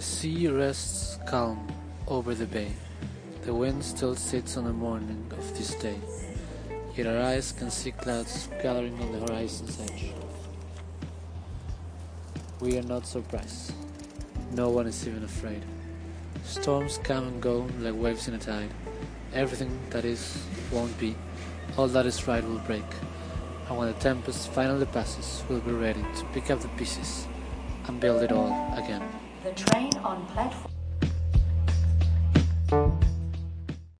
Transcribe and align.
sea 0.00 0.48
rests 0.48 1.18
calm 1.26 1.68
over 2.06 2.34
the 2.34 2.46
bay. 2.46 2.72
The 3.42 3.52
wind 3.52 3.84
still 3.84 4.14
sits 4.14 4.56
on 4.56 4.64
the 4.64 4.72
morning 4.72 5.26
of 5.32 5.58
this 5.58 5.74
day. 5.74 5.98
Yet 6.94 7.06
our 7.06 7.20
eyes 7.20 7.52
can 7.52 7.70
see 7.70 7.90
clouds 7.90 8.48
gathering 8.62 8.98
on 9.00 9.12
the 9.12 9.26
horizon's 9.26 9.78
edge. 9.80 10.12
We 12.60 12.78
are 12.78 12.82
not 12.82 13.06
surprised. 13.06 13.74
No 14.52 14.70
one 14.70 14.86
is 14.86 15.06
even 15.06 15.24
afraid. 15.24 15.62
Storms 16.44 16.98
come 17.02 17.28
and 17.28 17.42
go 17.42 17.66
like 17.80 17.94
waves 17.94 18.28
in 18.28 18.34
a 18.34 18.38
tide. 18.38 18.70
Everything 19.34 19.78
that 19.90 20.06
is 20.06 20.42
won't 20.70 20.96
be. 20.98 21.14
All 21.76 21.88
that 21.88 22.06
is 22.06 22.26
right 22.26 22.42
will 22.42 22.60
break. 22.60 22.88
And 23.68 23.76
when 23.76 23.88
the 23.88 23.98
tempest 24.00 24.48
finally 24.52 24.86
passes, 24.86 25.42
we'll 25.50 25.60
be 25.60 25.72
ready 25.72 26.02
to 26.02 26.24
pick 26.32 26.50
up 26.50 26.60
the 26.60 26.68
pieces 26.68 27.26
and 27.88 28.00
build 28.00 28.22
it 28.22 28.32
all 28.32 28.52
again. 28.76 29.02
The 29.44 29.52
train 29.52 29.92
on 30.04 30.24
platform. 30.26 30.81